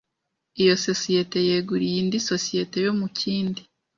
[0.61, 3.61] Iyo sosiyete yeguriye indi sosiyete yo mu kindi